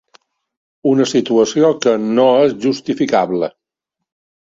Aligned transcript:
Una 0.91 1.07
situació 1.11 1.71
que 1.85 1.95
no 2.07 2.27
és 2.49 2.59
justificable. 2.67 3.55